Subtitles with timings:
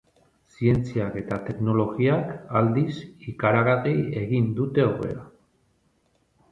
[0.53, 2.97] Zientziak eta teknologiak, aldiz,
[3.35, 3.95] ikaragarri
[4.27, 5.33] egin dute aurrera.